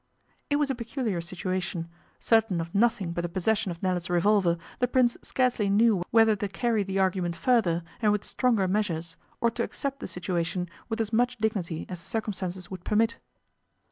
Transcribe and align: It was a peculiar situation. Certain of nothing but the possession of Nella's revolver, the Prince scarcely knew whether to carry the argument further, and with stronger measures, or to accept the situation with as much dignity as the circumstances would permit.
It 0.49 0.55
was 0.55 0.71
a 0.71 0.73
peculiar 0.73 1.21
situation. 1.21 1.87
Certain 2.19 2.59
of 2.59 2.73
nothing 2.73 3.11
but 3.11 3.21
the 3.21 3.29
possession 3.29 3.69
of 3.69 3.83
Nella's 3.83 4.09
revolver, 4.09 4.57
the 4.79 4.87
Prince 4.87 5.15
scarcely 5.21 5.69
knew 5.69 6.01
whether 6.09 6.35
to 6.37 6.47
carry 6.47 6.81
the 6.81 6.97
argument 6.97 7.35
further, 7.35 7.83
and 8.01 8.11
with 8.11 8.23
stronger 8.23 8.67
measures, 8.67 9.15
or 9.41 9.51
to 9.51 9.61
accept 9.63 9.99
the 9.99 10.07
situation 10.07 10.67
with 10.89 10.99
as 11.01 11.13
much 11.13 11.37
dignity 11.37 11.85
as 11.87 11.99
the 12.01 12.09
circumstances 12.09 12.71
would 12.71 12.83
permit. 12.83 13.19